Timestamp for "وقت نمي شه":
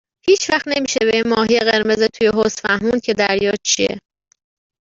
0.51-1.01